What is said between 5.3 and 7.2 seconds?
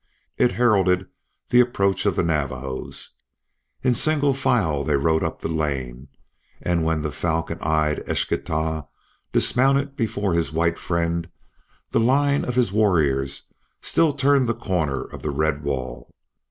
the lane, and when the